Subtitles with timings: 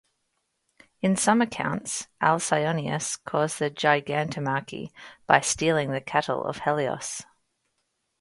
[1.03, 4.89] In some accounts Alcyoneus caused the Gigantomachy
[5.27, 7.23] by stealing the cattle of Helios.